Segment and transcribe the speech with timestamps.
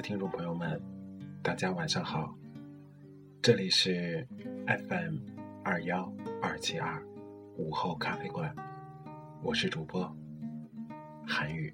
[0.00, 0.80] 听众朋友们，
[1.42, 2.34] 大家晚上好，
[3.42, 4.26] 这里是
[4.66, 5.18] FM
[5.62, 7.02] 二幺二七二
[7.58, 8.54] 午后咖啡馆，
[9.42, 10.10] 我是主播
[11.26, 11.70] 韩宇。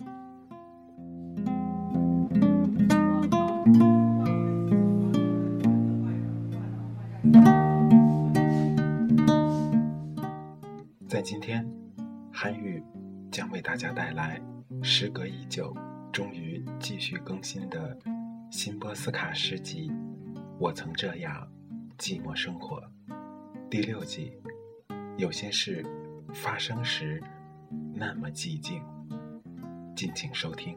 [11.07, 11.65] 在今天，
[12.33, 12.83] 韩宇
[13.31, 14.41] 将为大家带来
[14.83, 15.73] 时隔已久。
[16.13, 17.95] 终于继续更新的
[18.57, 19.91] 辛波斯卡诗集
[20.59, 21.47] 《我曾这样
[21.99, 22.81] 寂寞生活》
[23.69, 24.33] 第六季，
[25.19, 25.85] 有些事
[26.33, 27.23] 发生时
[27.93, 28.83] 那么寂静，
[29.95, 30.75] 敬请收听。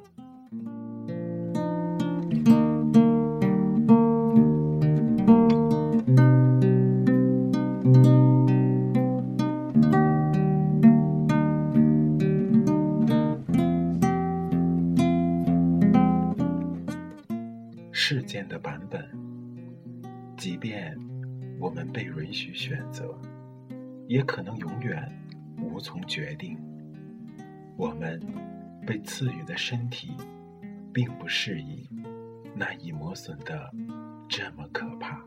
[18.12, 19.08] 事件的版本，
[20.36, 20.98] 即便
[21.60, 23.16] 我们被允许选择，
[24.08, 25.08] 也可能永远
[25.62, 26.58] 无从决定。
[27.78, 28.20] 我们
[28.84, 30.18] 被赐予的身体，
[30.92, 31.88] 并不适宜，
[32.56, 33.72] 难以磨损的
[34.28, 35.24] 这么可怕。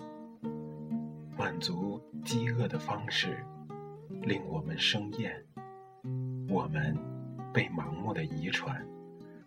[1.39, 3.47] 满足饥饿的方式，
[4.23, 5.41] 令我们生厌。
[6.49, 6.99] 我们
[7.55, 8.85] 被盲目的遗传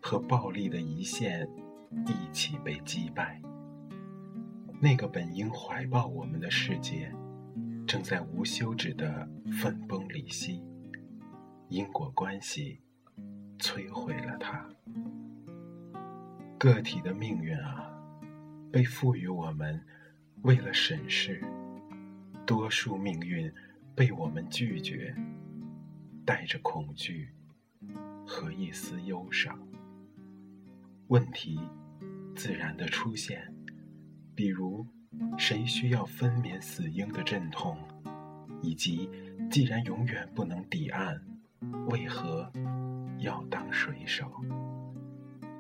[0.02, 1.46] 和暴力的遗线。
[2.06, 3.42] 一起被击败。
[4.82, 7.12] 那个本应怀抱我们的世界，
[7.88, 9.28] 正在无休止的
[9.62, 10.62] 分崩离析。
[11.70, 12.80] 因果关系
[13.58, 14.68] 摧毁了它。
[16.60, 17.90] 个体的命运啊，
[18.72, 19.82] 被赋予我们，
[20.44, 21.40] 为了审视；
[22.46, 23.52] 多数命运
[23.96, 25.16] 被我们拒绝，
[26.26, 27.30] 带着恐惧
[28.28, 29.58] 和一丝忧伤。
[31.08, 31.60] 问题。
[32.36, 33.42] 自然的出现，
[34.36, 34.86] 比如
[35.38, 37.78] 谁需要分娩死婴的阵痛，
[38.62, 39.10] 以及
[39.50, 41.20] 既然永远不能抵岸，
[41.88, 42.52] 为何
[43.20, 44.30] 要当水手？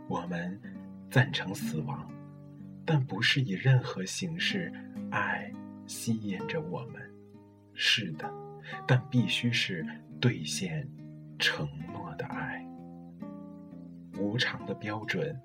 [0.07, 0.59] 我们
[1.09, 2.11] 赞成死亡，
[2.85, 4.71] 但不是以任何形式
[5.09, 5.51] 爱
[5.87, 7.01] 吸引着我们。
[7.73, 8.29] 是的，
[8.85, 9.85] 但必须是
[10.19, 10.87] 兑现
[11.39, 12.63] 承诺的爱。
[14.19, 15.39] 无常的标准。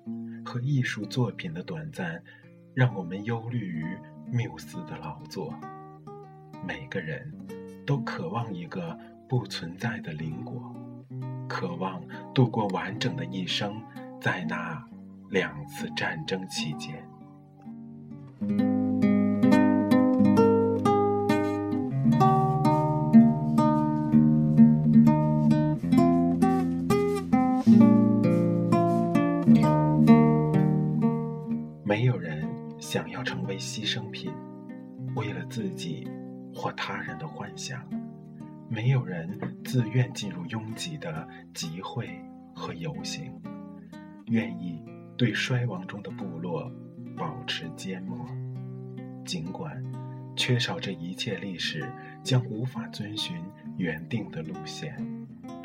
[0.45, 2.21] 和艺术作品的短暂，
[2.73, 3.97] 让我们忧虑于
[4.31, 5.53] 缪斯的劳作。
[6.65, 7.31] 每个人
[7.85, 8.97] 都渴望一个
[9.27, 10.75] 不存在的邻国，
[11.47, 12.01] 渴望
[12.33, 13.81] 度过完整的一生，
[14.19, 14.83] 在那
[15.29, 17.03] 两次战争期间。
[38.81, 42.19] 没有人自愿进入拥挤的集会
[42.55, 43.31] 和游行，
[44.25, 44.83] 愿意
[45.15, 46.67] 对衰亡中的部落
[47.15, 48.27] 保持缄默。
[49.23, 49.79] 尽管
[50.35, 51.87] 缺少这一切历史，
[52.23, 53.37] 将无法遵循
[53.77, 54.97] 原定的路线，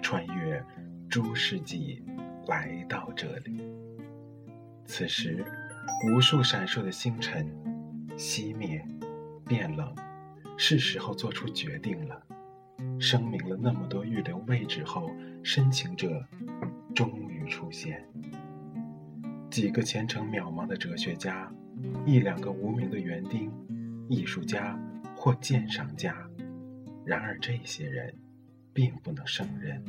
[0.03, 0.63] 穿越
[1.09, 2.05] 诸世纪
[2.47, 3.67] 来到这里。
[4.85, 5.43] 此时。
[6.05, 7.49] 无数闪烁的星辰，
[8.19, 8.85] 熄灭，
[9.47, 9.95] 变冷，
[10.59, 12.21] 是时候做出决定了。
[12.99, 15.11] 声明了那么多预留位置后，
[15.43, 16.25] 申请者
[16.95, 18.05] 终于出现。
[19.51, 21.51] 几个前程渺茫的哲学家，
[22.05, 23.51] 一两个无名的园丁、
[24.09, 24.79] 艺术家
[25.17, 26.17] 或鉴赏家。
[27.05, 28.15] 然而，这些人
[28.73, 29.83] 并不能胜任，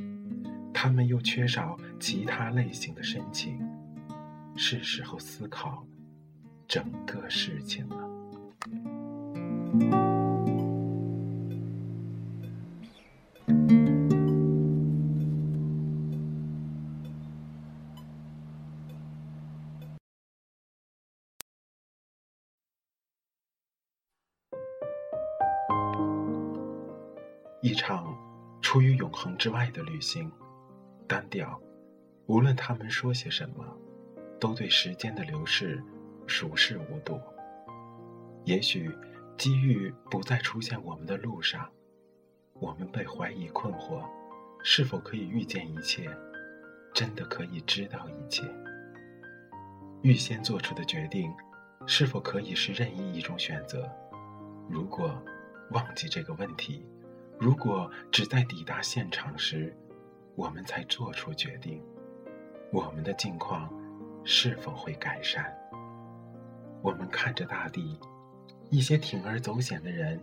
[0.73, 3.59] 他们又缺少其他类型的申请。
[4.55, 5.85] 是时候思考
[6.67, 8.07] 整个事情了。
[27.67, 28.17] 一场
[28.61, 30.31] 出于永恒之外的旅行，
[31.05, 31.61] 单调，
[32.25, 33.65] 无论他们说些什么，
[34.39, 35.83] 都对时间的流逝
[36.27, 37.19] 熟视无睹。
[38.45, 38.89] 也许
[39.37, 41.69] 机遇不再出现我们的路上，
[42.53, 44.01] 我们被怀疑困惑：
[44.63, 46.09] 是否可以预见一切？
[46.93, 48.43] 真的可以知道一切？
[50.03, 51.35] 预先做出的决定，
[51.85, 53.91] 是否可以是任意一种选择？
[54.69, 55.21] 如果
[55.71, 56.87] 忘记这个问题。
[57.39, 59.75] 如果只在抵达现场时，
[60.35, 61.83] 我们才做出决定，
[62.71, 63.71] 我们的境况
[64.23, 65.45] 是否会改善？
[66.81, 67.99] 我们看着大地，
[68.71, 70.19] 一些铤而走险的人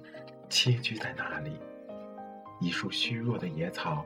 [0.51, 1.59] 栖居在那里，
[2.61, 4.05] 一束虚弱的野草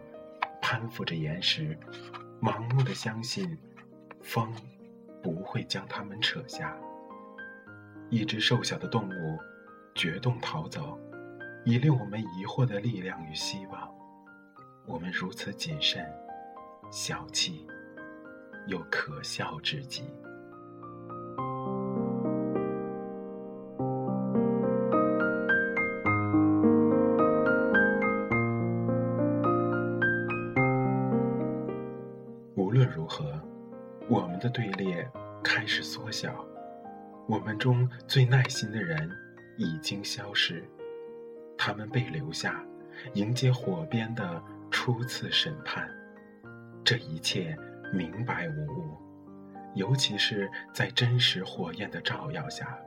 [0.60, 1.78] 攀附着岩石，
[2.42, 3.56] 盲目的相信
[4.22, 4.52] 风
[5.22, 6.76] 不会将它们扯下。
[8.10, 9.38] 一只瘦小的动物
[9.94, 10.98] 决动逃走。
[11.68, 13.94] 以令我们疑惑的力量与希望，
[14.86, 16.02] 我们如此谨慎、
[16.90, 17.66] 小气，
[18.68, 20.02] 又可笑至极。
[32.54, 33.38] 无论如何，
[34.08, 35.06] 我们的队列
[35.44, 36.42] 开始缩小，
[37.28, 39.10] 我们中最耐心的人
[39.58, 40.66] 已经消失。
[41.58, 42.64] 他们被留下，
[43.14, 45.86] 迎接火边的初次审判。
[46.84, 47.54] 这一切
[47.92, 48.96] 明白无误，
[49.74, 52.78] 尤其是在真实火焰的照耀下，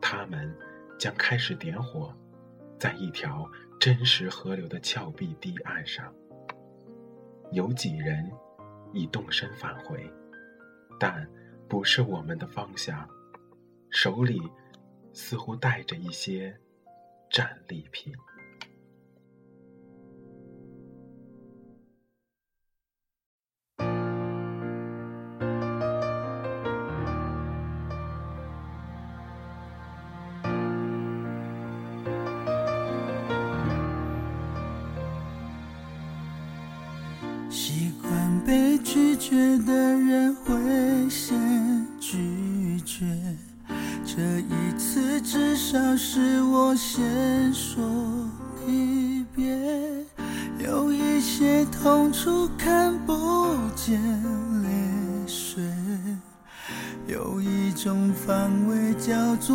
[0.00, 0.52] 他们
[0.98, 2.12] 将开始点火，
[2.78, 3.48] 在一条
[3.78, 6.12] 真实河流的峭壁堤岸上。
[7.52, 8.30] 有几人
[8.92, 10.12] 已动身返回，
[10.98, 11.26] 但
[11.68, 13.08] 不是我们的方向，
[13.88, 14.42] 手里
[15.12, 16.54] 似乎带着一些。
[17.30, 18.12] 战利品。
[37.50, 43.04] 习惯被拒绝的人会先拒绝。
[44.04, 46.20] 这一次，至少是
[46.98, 47.80] 先说
[48.66, 49.56] 离别。
[50.58, 54.02] 有一些痛处看不见
[54.64, 54.68] 泪
[55.24, 55.62] 水，
[57.06, 59.54] 有一种防卫叫做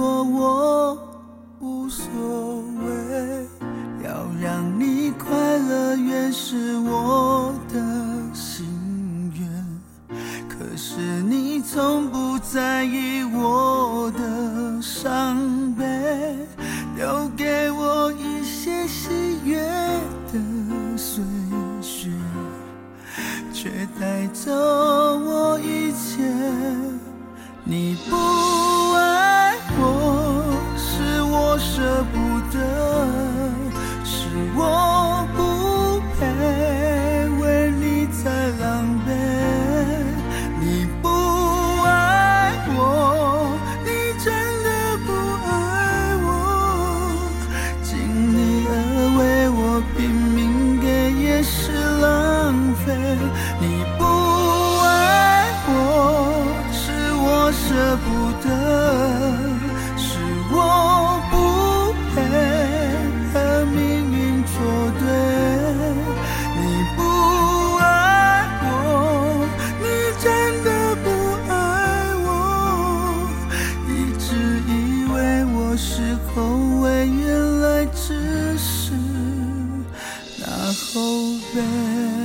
[80.92, 82.23] 后来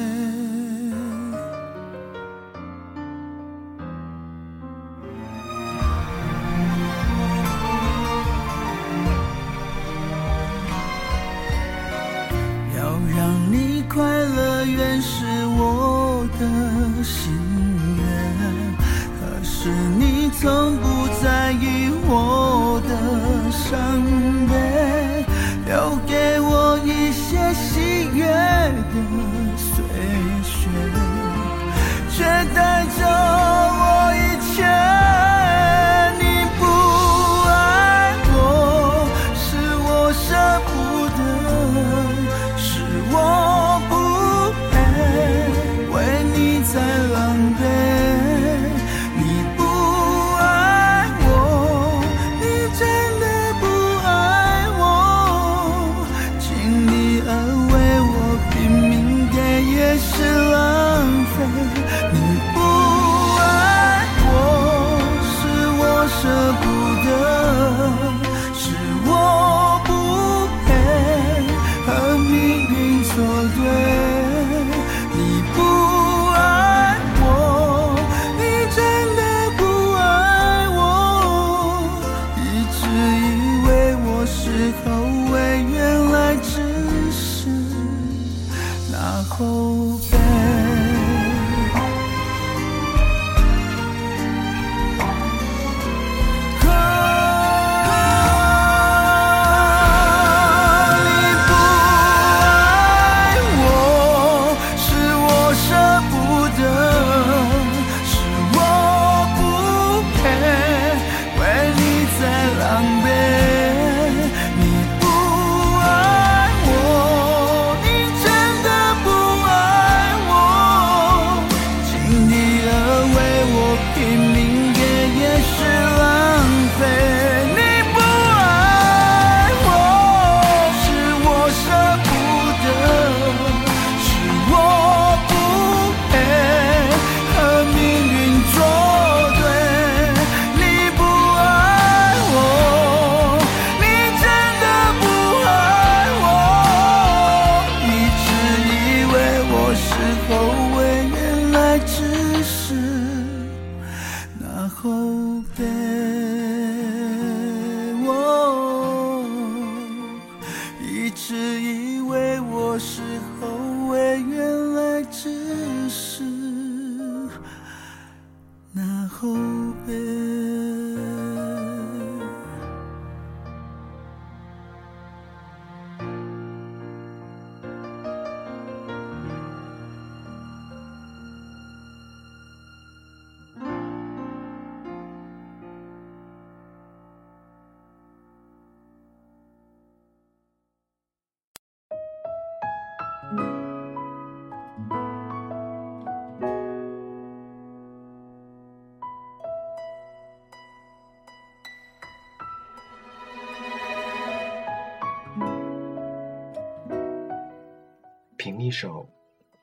[208.60, 209.08] 一首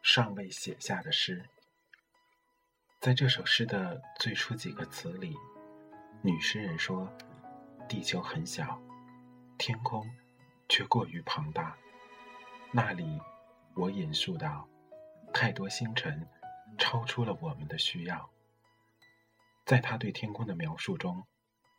[0.02, 1.44] 尚未写下的诗。
[3.02, 5.36] 在这首诗的最初几个词里，
[6.22, 7.12] 女诗人说
[7.90, 8.82] ：“地球很小，
[9.58, 10.10] 天空
[10.70, 11.76] 却过于庞大。”
[12.72, 13.20] 那里，
[13.74, 14.66] 我引述道
[15.34, 16.26] ：“太多星辰
[16.78, 18.30] 超出了我们的需要。”
[19.68, 21.22] 在她对天空的描述中，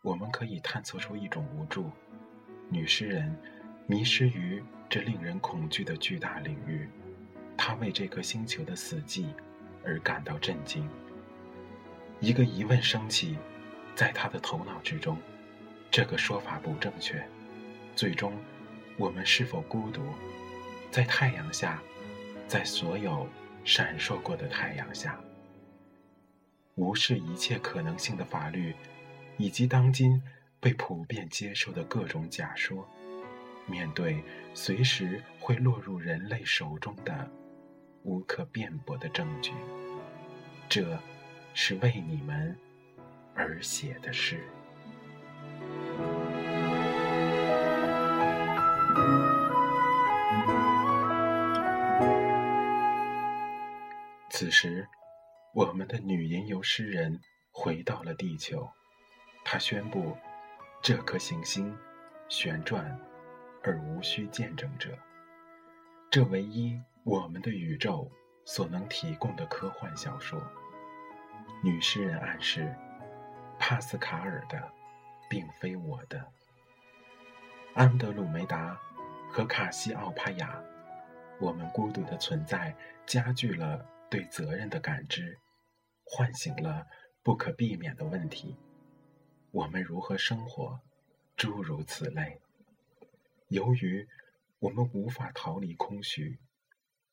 [0.03, 1.91] 我们可以探测出一种无助。
[2.69, 3.35] 女诗人
[3.87, 4.63] 迷失于。
[4.89, 6.89] 这令人恐惧的巨大领域，
[7.57, 9.27] 他为这颗星球的死寂
[9.85, 10.89] 而感到震惊。
[12.21, 13.37] 一个疑问升起，
[13.95, 15.19] 在他的头脑之中：
[15.91, 17.23] 这个说法不正确。
[17.95, 18.33] 最终，
[18.97, 20.03] 我们是否孤独？
[20.91, 21.83] 在太阳下，
[22.47, 23.29] 在所有
[23.65, 25.19] 闪烁过的太阳下，
[26.75, 28.75] 无视一切可能性的法律，
[29.37, 30.23] 以及当今
[30.61, 32.89] 被普遍接受的各种假说。
[33.69, 34.23] 面对
[34.55, 37.29] 随时会落入人类手中的
[38.07, 39.53] 无可辩驳的证据，
[40.69, 40.97] 这
[41.55, 42.57] 是为你们
[43.35, 44.39] 而写的诗。
[54.31, 54.87] 此时，
[55.53, 57.21] 我们的女吟游诗人
[57.51, 58.71] 回到了地球，
[59.45, 60.17] 她宣布，
[60.81, 61.77] 这颗行星
[62.29, 62.97] 旋转。
[63.65, 64.97] 而无需见证者，
[66.09, 68.11] 这唯一我们的宇宙
[68.45, 70.43] 所能提供的科幻小说。
[71.63, 72.75] 女诗人暗示，
[73.61, 74.73] 帕斯卡尔的，
[75.31, 76.33] 并非我的。
[77.75, 78.77] 安德鲁梅达
[79.31, 80.61] 和卡西奥帕雅
[81.39, 82.75] 我们孤独的存在
[83.07, 85.39] 加剧了对责任的感知，
[86.07, 86.89] 唤醒了
[87.23, 88.57] 不可避免的问题：
[89.53, 90.81] 我们如何生活？
[91.37, 92.41] 诸如此类。
[93.47, 94.09] 由于
[94.59, 96.41] 我们无法逃离空虚，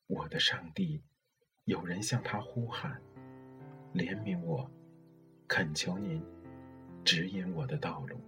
[0.06, 1.02] 我的上帝，
[1.64, 3.00] 有人向他呼喊
[3.94, 4.70] ：“怜悯我，
[5.48, 6.22] 恳求您
[7.02, 8.20] 指引我的道路。”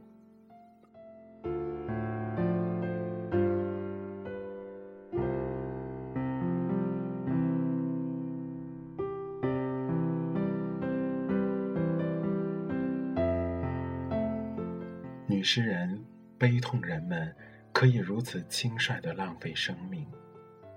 [15.28, 16.02] 女诗人
[16.38, 17.36] 悲痛人们
[17.70, 20.08] 可以如此轻率地浪费生命，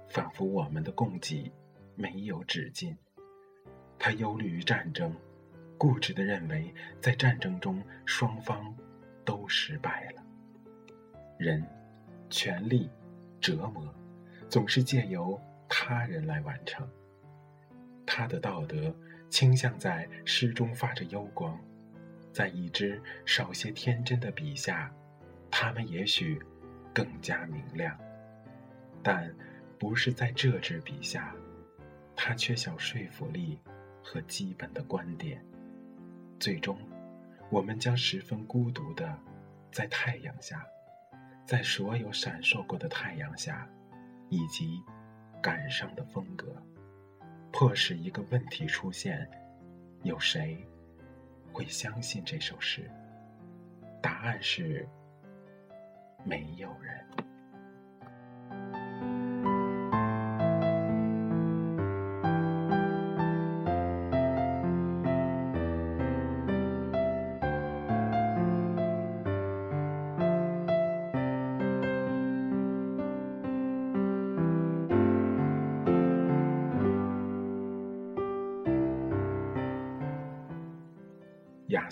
[0.10, 1.52] 仿佛我们的供给
[1.96, 2.98] 没有止境。
[3.98, 5.16] 他忧虑于战争，
[5.78, 8.76] 固执地认为在战争中双方
[9.24, 10.24] 都失败了。
[11.38, 11.66] 人、
[12.30, 12.90] 权力、
[13.40, 13.94] 折磨，
[14.50, 16.88] 总是借由他人来完成。
[18.06, 18.94] 他的道德
[19.30, 21.60] 倾向在诗中发着幽光。
[22.32, 24.94] 在一支少些天真的笔下，
[25.52, 26.40] 他们也许
[26.94, 27.98] 更加明亮，
[29.04, 29.34] 但
[29.80, 31.34] 不是在这支笔下，
[32.14, 33.58] 他缺少说服力
[34.04, 35.42] 和基本的观点。
[36.38, 36.78] 最终，
[37.50, 39.18] 我们将十分孤独的
[39.72, 40.68] 在太阳下，
[41.46, 43.66] 在所有闪烁过的太阳下，
[44.28, 44.84] 以及
[45.42, 46.62] 感伤的风格，
[47.50, 49.26] 迫使一个问题出现：
[50.04, 50.62] 有谁？
[51.54, 52.92] 会相信这首诗？
[54.02, 54.86] 答案是
[56.26, 57.06] 没有人。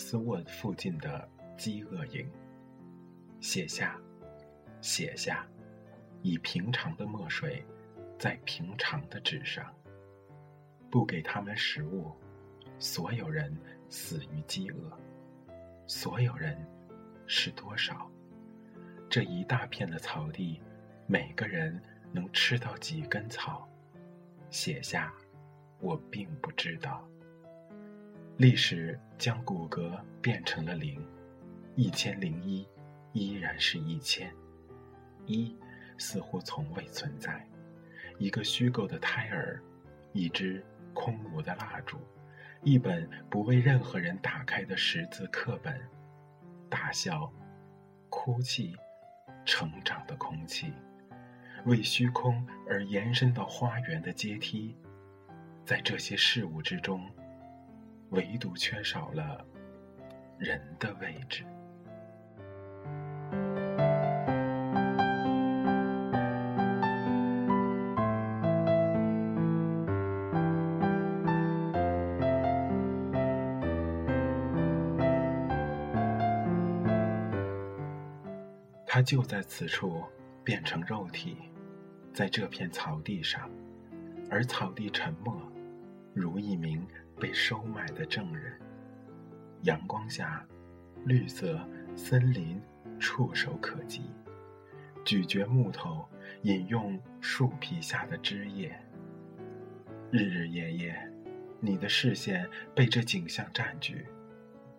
[0.09, 2.25] 斯沃附近的饥饿营。
[3.41, 3.99] 写下，
[4.79, 5.45] 写下，
[6.21, 7.61] 以平常的墨水，
[8.17, 9.69] 在平常的纸上。
[10.89, 12.15] 不给他们食物，
[12.79, 13.53] 所有人
[13.89, 14.97] 死于饥饿。
[15.87, 16.57] 所有人
[17.25, 18.09] 是多少？
[19.09, 20.61] 这一大片的草地，
[21.05, 23.67] 每个人能吃到几根草？
[24.49, 25.13] 写下，
[25.81, 27.05] 我并不知道。
[28.37, 31.03] 历史将骨骼变成了零，
[31.75, 32.67] 一千零一
[33.11, 34.31] 依然是一千，
[35.25, 35.57] 一
[35.97, 37.43] 似乎从未存在。
[38.19, 39.59] 一个虚构的胎儿，
[40.13, 41.97] 一支空无的蜡烛，
[42.61, 45.75] 一本不为任何人打开的识字课本，
[46.69, 47.33] 大笑、
[48.07, 48.75] 哭泣、
[49.45, 50.71] 成长的空气，
[51.65, 54.77] 为虚空而延伸到花园的阶梯，
[55.65, 57.03] 在这些事物之中。
[58.09, 59.45] 唯独缺少了
[60.37, 61.43] 人的位置。
[78.89, 80.03] 他就在此处
[80.43, 81.37] 变成肉体，
[82.11, 83.47] 在这片草地上，
[84.31, 85.39] 而草地沉默，
[86.15, 86.83] 如一名。
[87.19, 88.59] 被收买的证人。
[89.63, 90.45] 阳光下，
[91.05, 91.59] 绿色
[91.95, 92.61] 森林
[92.99, 94.03] 触手可及。
[95.03, 96.07] 咀嚼木头，
[96.43, 98.77] 饮用树皮下的汁液。
[100.11, 101.11] 日日夜夜，
[101.59, 104.05] 你的视线被这景象占据，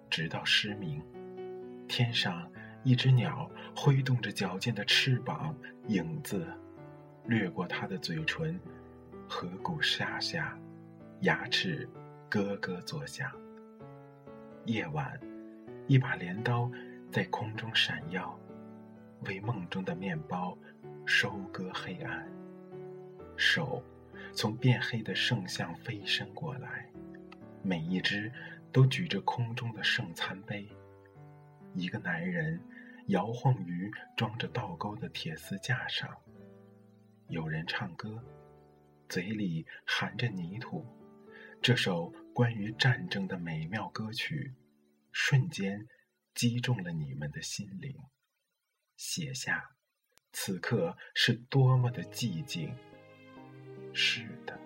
[0.09, 1.03] 直到失明。
[1.89, 2.51] 天上，
[2.85, 5.57] 一只鸟挥动着矫健的翅膀，
[5.89, 6.47] 影子
[7.27, 8.61] 掠过它的嘴唇，
[9.29, 10.59] 颌骨下下，
[11.23, 11.89] 牙齿。
[12.31, 13.33] 咯咯作响。
[14.67, 15.19] 夜晚，
[15.87, 16.71] 一把镰刀
[17.11, 18.39] 在空中闪耀，
[19.25, 20.57] 为梦中的面包
[21.07, 22.29] 收割黑暗。
[23.37, 23.83] 手
[24.35, 26.87] 从变黑的圣像飞身过来，
[27.63, 28.31] 每一只
[28.71, 30.69] 都举着空中的圣餐杯。
[31.75, 32.61] 一个男人
[33.07, 36.15] 摇晃于装着倒钩的铁丝架上。
[37.29, 38.23] 有人唱歌，
[39.09, 40.85] 嘴里含着泥土。
[41.61, 44.55] 这首关于战争的美妙歌曲，
[45.13, 45.87] 瞬间
[46.35, 47.95] 击中了你们的心灵。
[48.97, 49.77] 写下，
[50.33, 52.75] 此刻是多么的寂静。
[53.93, 54.59] 是的。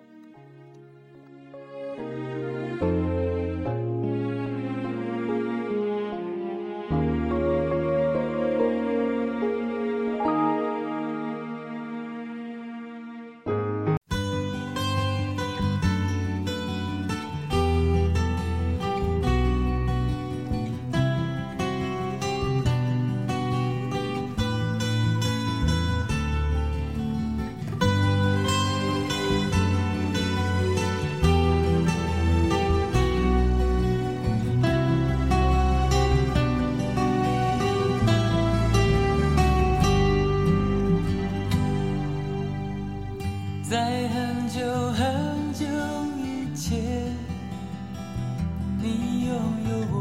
[48.83, 49.31] 你拥
[49.69, 49.95] 有我，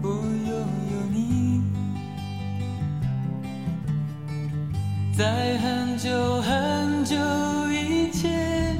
[0.00, 0.06] 我
[0.46, 0.50] 拥
[0.92, 1.60] 有你。
[5.12, 7.16] 在很久很久
[7.72, 8.76] 以前，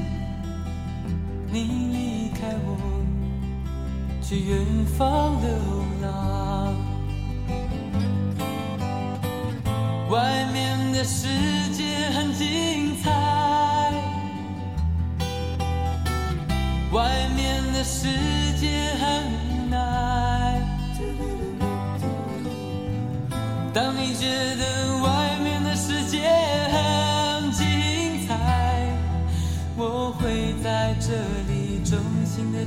[1.51, 1.59] 你
[1.93, 2.79] 离开我
[4.23, 4.65] 去远
[4.97, 5.51] 方流
[6.03, 6.73] 浪。
[10.09, 11.62] 外面的世界。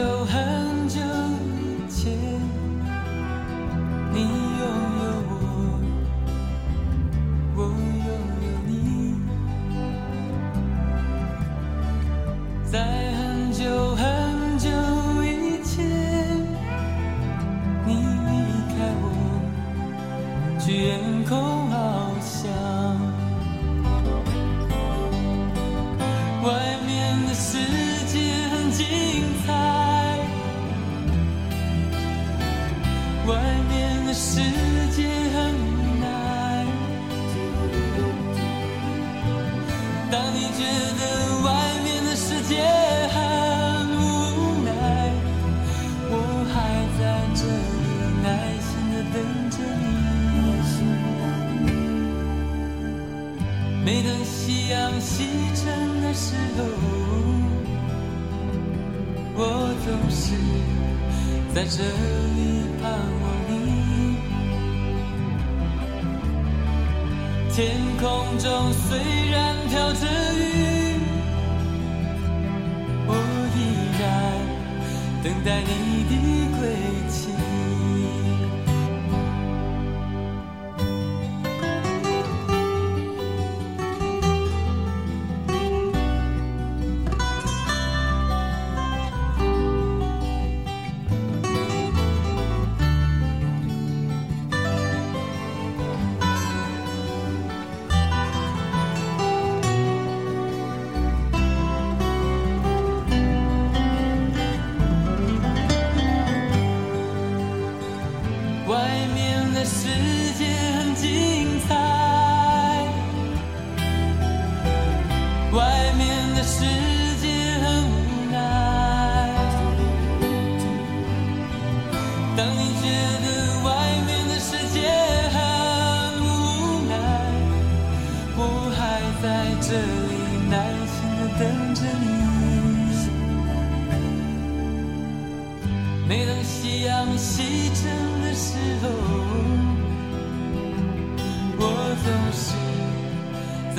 [0.00, 0.69] 有很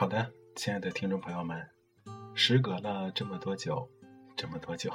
[0.00, 1.62] 好的，亲爱的听众朋友们，
[2.34, 3.86] 时隔了这么多久，
[4.34, 4.90] 这么多久，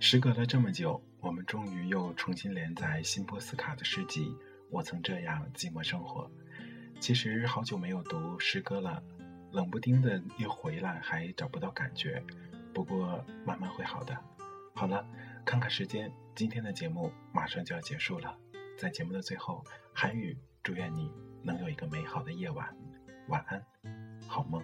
[0.00, 4.26] 时隔了这么久，我们终于又重新连载辛波斯卡的诗集
[4.70, 6.30] 《我曾这样寂寞生活》。
[7.00, 9.02] 其实好久没有读诗歌了，
[9.50, 12.22] 冷不丁的又回来，还找不到感觉。
[12.74, 14.14] 不过慢慢会好的。
[14.74, 15.06] 好了，
[15.42, 18.36] 看看时间，今天的节目马上就要结束了。
[18.76, 21.10] 在节目的最后，韩语祝愿你
[21.42, 22.76] 能有一个美好的夜晚，
[23.28, 23.64] 晚安。
[24.30, 24.62] 好梦。